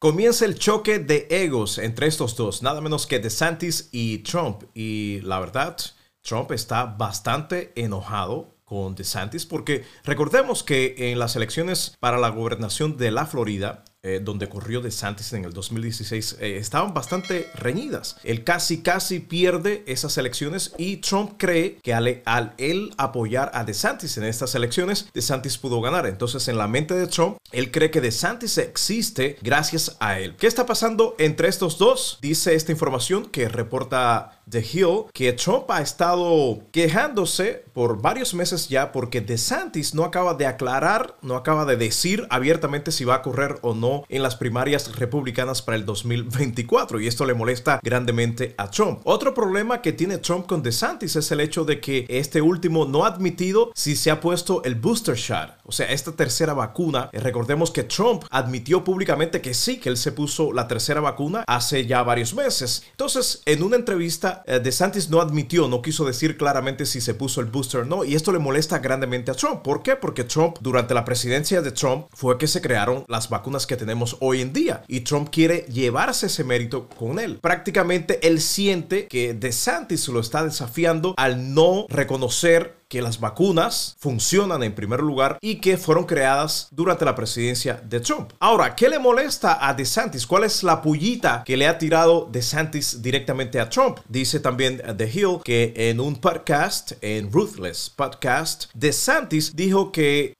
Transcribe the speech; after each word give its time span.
Comienza 0.00 0.44
el 0.44 0.56
choque 0.56 1.00
de 1.00 1.26
egos 1.28 1.76
entre 1.76 2.06
estos 2.06 2.36
dos, 2.36 2.62
nada 2.62 2.80
menos 2.80 3.08
que 3.08 3.18
DeSantis 3.18 3.88
y 3.90 4.18
Trump. 4.18 4.62
Y 4.72 5.20
la 5.22 5.40
verdad, 5.40 5.76
Trump 6.22 6.52
está 6.52 6.84
bastante 6.84 7.72
enojado 7.74 8.54
con 8.64 8.94
DeSantis 8.94 9.44
porque 9.44 9.84
recordemos 10.04 10.62
que 10.62 11.10
en 11.10 11.18
las 11.18 11.34
elecciones 11.34 11.96
para 11.98 12.16
la 12.16 12.28
gobernación 12.28 12.96
de 12.96 13.10
la 13.10 13.26
Florida, 13.26 13.84
eh, 14.08 14.20
donde 14.20 14.48
corrió 14.48 14.80
DeSantis 14.80 15.34
en 15.34 15.44
el 15.44 15.52
2016, 15.52 16.38
eh, 16.40 16.56
estaban 16.56 16.94
bastante 16.94 17.50
reñidas. 17.54 18.16
Él 18.24 18.42
casi, 18.42 18.80
casi 18.80 19.20
pierde 19.20 19.84
esas 19.86 20.16
elecciones 20.16 20.72
y 20.78 20.96
Trump 20.96 21.32
cree 21.36 21.76
que 21.82 21.92
al, 21.92 22.22
al, 22.24 22.54
él 22.56 22.94
apoyar 22.96 23.50
a 23.52 23.64
DeSantis 23.64 24.16
en 24.16 24.24
estas 24.24 24.54
elecciones, 24.54 25.10
DeSantis 25.12 25.58
pudo 25.58 25.82
ganar. 25.82 26.06
Entonces, 26.06 26.48
en 26.48 26.56
la 26.56 26.68
mente 26.68 26.94
de 26.94 27.06
Trump, 27.06 27.36
él 27.52 27.70
cree 27.70 27.90
que 27.90 28.00
DeSantis 28.00 28.56
existe 28.56 29.36
gracias 29.42 29.96
a 30.00 30.18
él. 30.18 30.36
¿Qué 30.36 30.46
está 30.46 30.64
pasando 30.64 31.14
entre 31.18 31.48
estos 31.48 31.76
dos? 31.76 32.18
Dice 32.22 32.54
esta 32.54 32.72
información 32.72 33.26
que 33.26 33.48
reporta 33.48 34.40
The 34.48 34.60
Hill 34.60 35.04
que 35.12 35.32
Trump 35.32 35.70
ha 35.70 35.80
estado 35.80 36.60
quejándose 36.72 37.64
por 37.72 38.00
varios 38.00 38.34
meses 38.34 38.68
ya 38.68 38.92
porque 38.92 39.20
DeSantis 39.20 39.94
no 39.94 40.04
acaba 40.04 40.34
de 40.34 40.46
aclarar, 40.46 41.16
no 41.22 41.36
acaba 41.36 41.64
de 41.64 41.76
decir 41.76 42.26
abiertamente 42.30 42.92
si 42.92 43.04
va 43.04 43.16
a 43.16 43.22
correr 43.22 43.58
o 43.62 43.74
no 43.74 43.97
en 44.08 44.22
las 44.22 44.36
primarias 44.36 44.96
republicanas 44.96 45.62
para 45.62 45.76
el 45.76 45.84
2024 45.84 47.00
y 47.00 47.06
esto 47.06 47.24
le 47.26 47.34
molesta 47.34 47.80
grandemente 47.82 48.54
a 48.58 48.70
Trump. 48.70 49.00
Otro 49.04 49.34
problema 49.34 49.82
que 49.82 49.92
tiene 49.92 50.18
Trump 50.18 50.46
con 50.46 50.62
DeSantis 50.62 51.16
es 51.16 51.30
el 51.30 51.40
hecho 51.40 51.64
de 51.64 51.80
que 51.80 52.06
este 52.08 52.40
último 52.40 52.84
no 52.84 53.04
ha 53.04 53.08
admitido 53.08 53.72
si 53.74 53.96
se 53.96 54.10
ha 54.10 54.20
puesto 54.20 54.62
el 54.64 54.74
booster 54.74 55.16
shot, 55.16 55.54
o 55.64 55.72
sea, 55.72 55.90
esta 55.90 56.12
tercera 56.12 56.54
vacuna. 56.54 57.10
Eh, 57.12 57.20
recordemos 57.20 57.70
que 57.70 57.84
Trump 57.84 58.24
admitió 58.30 58.84
públicamente 58.84 59.40
que 59.40 59.54
sí, 59.54 59.78
que 59.78 59.88
él 59.88 59.96
se 59.96 60.12
puso 60.12 60.52
la 60.52 60.68
tercera 60.68 61.00
vacuna 61.00 61.44
hace 61.46 61.86
ya 61.86 62.02
varios 62.02 62.34
meses. 62.34 62.84
Entonces, 62.90 63.42
en 63.46 63.62
una 63.62 63.76
entrevista, 63.76 64.42
eh, 64.46 64.60
DeSantis 64.60 65.10
no 65.10 65.20
admitió, 65.20 65.68
no 65.68 65.82
quiso 65.82 66.04
decir 66.04 66.36
claramente 66.36 66.86
si 66.86 67.00
se 67.00 67.14
puso 67.14 67.40
el 67.40 67.46
booster 67.46 67.80
o 67.80 67.84
no, 67.84 68.04
y 68.04 68.14
esto 68.14 68.32
le 68.32 68.38
molesta 68.38 68.78
grandemente 68.78 69.30
a 69.30 69.34
Trump. 69.34 69.62
¿Por 69.62 69.82
qué? 69.82 69.96
Porque 69.96 70.24
Trump, 70.24 70.58
durante 70.60 70.94
la 70.94 71.04
presidencia 71.04 71.62
de 71.62 71.72
Trump, 71.72 72.06
fue 72.12 72.38
que 72.38 72.46
se 72.46 72.60
crearon 72.60 73.04
las 73.08 73.28
vacunas 73.28 73.66
que 73.66 73.76
tenemos 73.78 74.18
hoy 74.20 74.42
en 74.42 74.52
día. 74.52 74.82
Y 74.86 75.00
Trump 75.00 75.30
quiere 75.30 75.64
llevarse 75.72 76.26
ese 76.26 76.44
mérito 76.44 76.88
con 76.88 77.18
él. 77.18 77.38
Prácticamente 77.40 78.26
él 78.26 78.42
siente 78.42 79.06
que 79.06 79.32
DeSantis 79.32 80.08
lo 80.08 80.20
está 80.20 80.44
desafiando 80.44 81.14
al 81.16 81.54
no 81.54 81.86
reconocer 81.88 82.78
que 82.88 83.02
las 83.02 83.20
vacunas 83.20 83.96
funcionan 83.98 84.62
en 84.62 84.74
primer 84.74 85.00
lugar 85.00 85.38
y 85.40 85.56
que 85.56 85.76
fueron 85.76 86.04
creadas 86.04 86.68
durante 86.70 87.04
la 87.04 87.14
presidencia 87.14 87.80
de 87.84 88.00
Trump. 88.00 88.32
Ahora, 88.40 88.74
¿qué 88.74 88.88
le 88.88 88.98
molesta 88.98 89.68
a 89.68 89.74
DeSantis? 89.74 90.26
¿Cuál 90.26 90.44
es 90.44 90.62
la 90.62 90.80
pullita 90.80 91.42
que 91.44 91.56
le 91.56 91.66
ha 91.66 91.76
tirado 91.76 92.28
DeSantis 92.32 93.02
directamente 93.02 93.60
a 93.60 93.68
Trump? 93.68 93.98
Dice 94.08 94.40
también 94.40 94.82
The 94.96 95.10
Hill 95.12 95.40
que 95.44 95.74
en 95.76 96.00
un 96.00 96.16
podcast, 96.16 96.92
en 97.02 97.30
Ruthless 97.30 97.90
Podcast, 97.90 98.70
DeSantis 98.74 99.54
dijo 99.54 99.92
que 99.92 100.37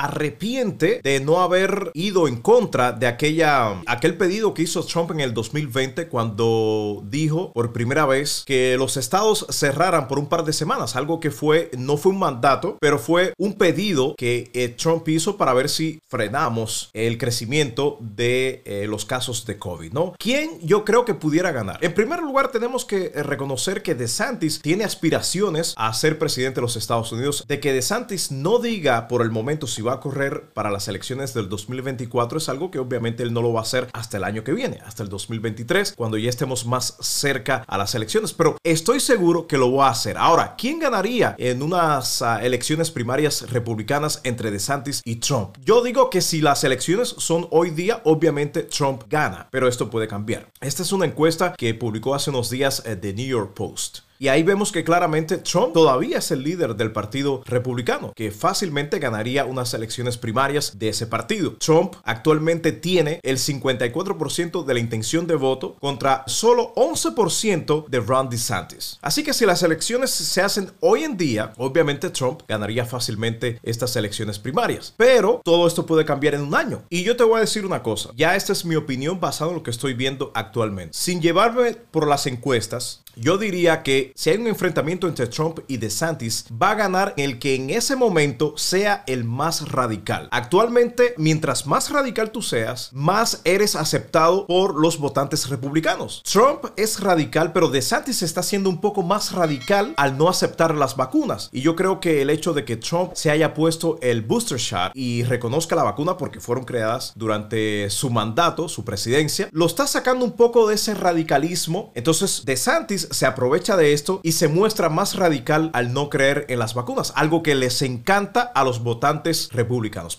arrepiente 0.00 1.00
de 1.02 1.20
no 1.20 1.40
haber 1.40 1.90
ido 1.94 2.26
en 2.26 2.36
contra 2.36 2.92
de 2.92 3.06
aquella, 3.06 3.82
aquel 3.86 4.16
pedido 4.16 4.54
que 4.54 4.62
hizo 4.62 4.82
Trump 4.84 5.10
en 5.10 5.20
el 5.20 5.34
2020 5.34 6.08
cuando 6.08 7.02
dijo 7.04 7.52
por 7.52 7.72
primera 7.72 8.06
vez 8.06 8.42
que 8.46 8.76
los 8.78 8.96
estados 8.96 9.46
cerraran 9.50 10.08
por 10.08 10.18
un 10.18 10.28
par 10.28 10.44
de 10.44 10.52
semanas, 10.52 10.96
algo 10.96 11.20
que 11.20 11.30
fue, 11.30 11.70
no 11.76 11.98
fue 11.98 12.12
un 12.12 12.18
mandato, 12.18 12.78
pero 12.80 12.98
fue 12.98 13.34
un 13.38 13.54
pedido 13.54 14.14
que 14.16 14.50
eh, 14.54 14.68
Trump 14.68 15.06
hizo 15.08 15.36
para 15.36 15.52
ver 15.52 15.68
si 15.68 16.00
frenamos 16.08 16.90
el 16.94 17.18
crecimiento 17.18 17.98
de 18.00 18.62
eh, 18.64 18.86
los 18.88 19.04
casos 19.04 19.44
de 19.44 19.58
COVID, 19.58 19.92
¿no? 19.92 20.14
¿Quién 20.18 20.60
yo 20.62 20.84
creo 20.84 21.04
que 21.04 21.14
pudiera 21.14 21.52
ganar? 21.52 21.78
En 21.82 21.94
primer 21.94 22.20
lugar, 22.20 22.50
tenemos 22.50 22.84
que 22.84 23.12
eh, 23.14 23.22
reconocer 23.22 23.82
que 23.82 23.94
DeSantis 23.94 24.60
tiene 24.62 24.84
aspiraciones 24.84 25.74
a 25.76 25.92
ser 25.92 26.18
presidente 26.18 26.56
de 26.56 26.62
los 26.62 26.76
Estados 26.76 27.12
Unidos, 27.12 27.44
de 27.46 27.60
que 27.60 27.72
DeSantis 27.72 28.30
no 28.30 28.58
diga 28.58 29.08
por 29.08 29.22
el 29.22 29.30
momento 29.30 29.66
si 29.66 29.82
va 29.82 29.89
a 29.94 30.00
correr 30.00 30.50
para 30.52 30.70
las 30.70 30.88
elecciones 30.88 31.34
del 31.34 31.48
2024 31.48 32.38
es 32.38 32.48
algo 32.48 32.70
que 32.70 32.78
obviamente 32.78 33.22
él 33.22 33.32
no 33.32 33.42
lo 33.42 33.52
va 33.52 33.60
a 33.60 33.62
hacer 33.62 33.88
hasta 33.92 34.16
el 34.16 34.24
año 34.24 34.44
que 34.44 34.52
viene, 34.52 34.80
hasta 34.84 35.02
el 35.02 35.08
2023, 35.08 35.94
cuando 35.96 36.18
ya 36.18 36.28
estemos 36.28 36.66
más 36.66 36.96
cerca 37.00 37.64
a 37.66 37.78
las 37.78 37.94
elecciones. 37.94 38.32
Pero 38.32 38.56
estoy 38.64 39.00
seguro 39.00 39.46
que 39.46 39.58
lo 39.58 39.72
va 39.72 39.88
a 39.88 39.92
hacer. 39.92 40.16
Ahora, 40.18 40.54
¿quién 40.56 40.78
ganaría 40.78 41.34
en 41.38 41.62
unas 41.62 42.20
uh, 42.20 42.38
elecciones 42.40 42.90
primarias 42.90 43.50
republicanas 43.50 44.20
entre 44.24 44.50
DeSantis 44.50 45.02
y 45.04 45.16
Trump? 45.16 45.56
Yo 45.64 45.82
digo 45.82 46.10
que 46.10 46.20
si 46.20 46.40
las 46.40 46.64
elecciones 46.64 47.08
son 47.18 47.46
hoy 47.50 47.70
día, 47.70 48.00
obviamente 48.04 48.62
Trump 48.62 49.02
gana, 49.08 49.48
pero 49.50 49.68
esto 49.68 49.90
puede 49.90 50.08
cambiar. 50.08 50.46
Esta 50.60 50.82
es 50.82 50.92
una 50.92 51.06
encuesta 51.06 51.54
que 51.54 51.74
publicó 51.74 52.14
hace 52.14 52.30
unos 52.30 52.50
días 52.50 52.82
eh, 52.86 52.96
The 52.96 53.12
New 53.12 53.26
York 53.26 53.54
Post. 53.54 54.09
Y 54.22 54.28
ahí 54.28 54.42
vemos 54.42 54.70
que 54.70 54.84
claramente 54.84 55.38
Trump 55.38 55.72
todavía 55.72 56.18
es 56.18 56.30
el 56.30 56.42
líder 56.42 56.76
del 56.76 56.92
Partido 56.92 57.42
Republicano, 57.46 58.12
que 58.14 58.30
fácilmente 58.30 58.98
ganaría 58.98 59.46
unas 59.46 59.72
elecciones 59.72 60.18
primarias 60.18 60.78
de 60.78 60.90
ese 60.90 61.06
partido. 61.06 61.54
Trump 61.54 61.94
actualmente 62.04 62.72
tiene 62.72 63.20
el 63.22 63.38
54% 63.38 64.66
de 64.66 64.74
la 64.74 64.80
intención 64.80 65.26
de 65.26 65.36
voto 65.36 65.74
contra 65.80 66.22
solo 66.26 66.74
11% 66.74 67.86
de 67.88 68.00
Ron 68.00 68.28
DeSantis. 68.28 68.98
Así 69.00 69.24
que 69.24 69.32
si 69.32 69.46
las 69.46 69.62
elecciones 69.62 70.10
se 70.10 70.42
hacen 70.42 70.70
hoy 70.80 71.04
en 71.04 71.16
día, 71.16 71.54
obviamente 71.56 72.10
Trump 72.10 72.42
ganaría 72.46 72.84
fácilmente 72.84 73.58
estas 73.62 73.96
elecciones 73.96 74.38
primarias. 74.38 74.92
Pero 74.98 75.40
todo 75.42 75.66
esto 75.66 75.86
puede 75.86 76.04
cambiar 76.04 76.34
en 76.34 76.42
un 76.42 76.54
año. 76.54 76.82
Y 76.90 77.04
yo 77.04 77.16
te 77.16 77.24
voy 77.24 77.38
a 77.38 77.40
decir 77.40 77.64
una 77.64 77.82
cosa, 77.82 78.10
ya 78.14 78.36
esta 78.36 78.52
es 78.52 78.66
mi 78.66 78.76
opinión 78.76 79.18
basada 79.18 79.52
en 79.52 79.56
lo 79.56 79.62
que 79.62 79.70
estoy 79.70 79.94
viendo 79.94 80.30
actualmente. 80.34 80.92
Sin 80.92 81.22
llevarme 81.22 81.72
por 81.90 82.06
las 82.06 82.26
encuestas, 82.26 83.00
yo 83.16 83.38
diría 83.38 83.82
que 83.82 84.12
si 84.14 84.30
hay 84.30 84.38
un 84.38 84.46
enfrentamiento 84.46 85.08
entre 85.08 85.26
Trump 85.26 85.60
y 85.68 85.76
DeSantis, 85.76 86.46
va 86.50 86.70
a 86.70 86.74
ganar 86.74 87.14
el 87.16 87.38
que 87.38 87.54
en 87.54 87.70
ese 87.70 87.96
momento 87.96 88.54
sea 88.56 89.04
el 89.06 89.24
más 89.24 89.70
radical. 89.70 90.28
Actualmente, 90.30 91.14
mientras 91.16 91.66
más 91.66 91.90
radical 91.90 92.30
tú 92.30 92.42
seas, 92.42 92.90
más 92.92 93.40
eres 93.44 93.76
aceptado 93.76 94.46
por 94.46 94.80
los 94.80 94.98
votantes 94.98 95.48
republicanos. 95.48 96.22
Trump 96.24 96.66
es 96.76 97.00
radical, 97.00 97.52
pero 97.52 97.68
DeSantis 97.68 98.22
está 98.22 98.42
siendo 98.42 98.68
un 98.68 98.80
poco 98.80 99.02
más 99.02 99.32
radical 99.32 99.94
al 99.96 100.16
no 100.16 100.28
aceptar 100.28 100.74
las 100.74 100.96
vacunas. 100.96 101.48
Y 101.52 101.60
yo 101.60 101.76
creo 101.76 102.00
que 102.00 102.22
el 102.22 102.30
hecho 102.30 102.52
de 102.52 102.64
que 102.64 102.76
Trump 102.76 103.12
se 103.14 103.30
haya 103.30 103.54
puesto 103.54 103.98
el 104.02 104.22
booster 104.22 104.58
shot 104.58 104.92
y 104.94 105.24
reconozca 105.24 105.76
la 105.76 105.82
vacuna 105.82 106.16
porque 106.16 106.40
fueron 106.40 106.64
creadas 106.64 107.12
durante 107.16 107.90
su 107.90 108.10
mandato, 108.10 108.68
su 108.68 108.84
presidencia, 108.84 109.48
lo 109.52 109.66
está 109.66 109.86
sacando 109.86 110.24
un 110.24 110.32
poco 110.32 110.68
de 110.68 110.74
ese 110.74 110.94
radicalismo. 110.94 111.92
Entonces, 111.94 112.44
DeSantis 112.44 112.99
se 113.10 113.26
aprovecha 113.26 113.76
de 113.76 113.92
esto 113.92 114.20
y 114.22 114.32
se 114.32 114.48
muestra 114.48 114.88
más 114.88 115.16
radical 115.16 115.70
al 115.72 115.92
no 115.92 116.10
creer 116.10 116.46
en 116.48 116.58
las 116.58 116.74
vacunas, 116.74 117.12
algo 117.16 117.42
que 117.42 117.54
les 117.54 117.82
encanta 117.82 118.42
a 118.42 118.64
los 118.64 118.82
votantes 118.82 119.48
republicanos. 119.52 120.16